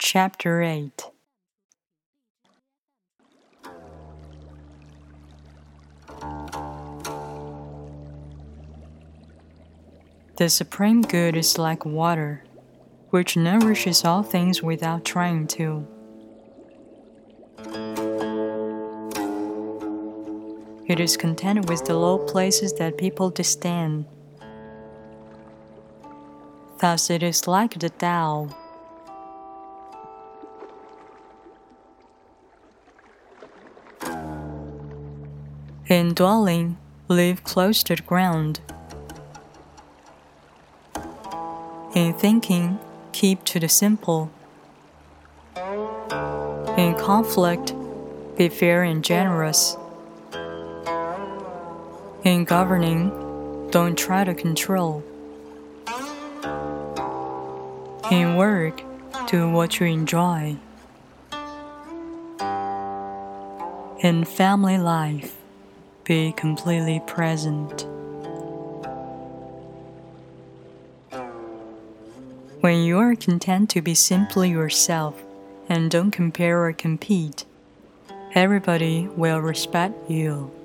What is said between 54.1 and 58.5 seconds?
to control. In